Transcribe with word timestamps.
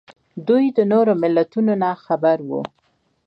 دوی 0.47 0.65
د 0.77 0.79
نورو 0.91 1.13
ملتونو 1.23 1.73
نه 1.81 1.89
خبر 2.05 2.37
وو 2.47 2.61